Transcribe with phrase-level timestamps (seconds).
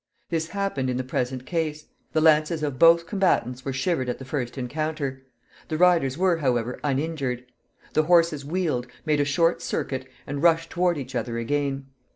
[0.31, 1.85] This happened in the present case.
[2.13, 5.21] The lances of both combatants were shivered at the first encounter.
[5.67, 7.45] The riders were, however, uninjured.
[7.93, 11.85] The horses wheeled, made a short circuit, and rushed toward each other again.